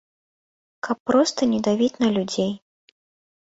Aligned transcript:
Каб 0.87 0.97
проста 1.09 1.49
не 1.51 1.59
давіць 1.67 1.91
на 2.05 2.09
людзей. 2.17 2.51